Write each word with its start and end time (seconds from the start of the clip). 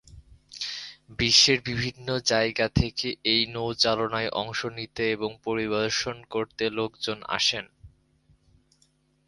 বিশ্বের 1.19 1.59
বিভিন্ন 1.61 2.07
জায়গা 2.25 2.67
থেকে 2.75 3.07
এই 3.23 3.41
নৌচালনায় 3.47 4.29
অংশ 4.33 4.59
নিতে 4.77 5.03
এবং 5.11 5.29
পরিদর্শন 5.43 6.17
করতে 6.29 6.63
লোকজন 6.69 7.17
আসেন। 7.29 7.65